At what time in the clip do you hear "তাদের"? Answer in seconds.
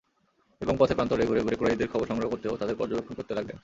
2.57-2.75